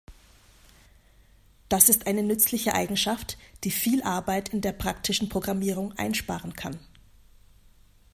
Das 1.69 1.87
ist 1.87 2.07
eine 2.07 2.23
nützliche 2.23 2.73
Eigenschaft, 2.73 3.37
die 3.63 3.69
viel 3.69 4.01
Arbeit 4.01 4.49
in 4.49 4.61
der 4.61 4.71
praktischen 4.71 5.29
Programmierung 5.29 5.93
einsparen 5.95 6.53
kann. 6.55 6.79